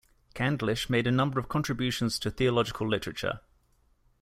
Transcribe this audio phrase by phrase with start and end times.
[0.33, 3.41] Candlish made a number of contributions to theological literature.